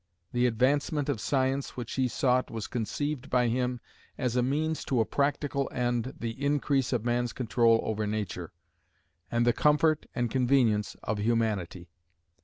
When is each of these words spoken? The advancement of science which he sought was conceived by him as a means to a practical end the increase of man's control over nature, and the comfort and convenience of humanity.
The 0.31 0.47
advancement 0.47 1.09
of 1.09 1.21
science 1.21 1.77
which 1.77 1.93
he 1.93 2.07
sought 2.07 2.49
was 2.49 2.65
conceived 2.65 3.29
by 3.29 3.49
him 3.49 3.79
as 4.17 4.35
a 4.35 4.41
means 4.41 4.83
to 4.85 4.99
a 4.99 5.05
practical 5.05 5.69
end 5.71 6.15
the 6.19 6.43
increase 6.43 6.91
of 6.91 7.05
man's 7.05 7.33
control 7.33 7.79
over 7.83 8.07
nature, 8.07 8.51
and 9.29 9.45
the 9.45 9.53
comfort 9.53 10.07
and 10.15 10.31
convenience 10.31 10.95
of 11.03 11.19
humanity. 11.19 11.91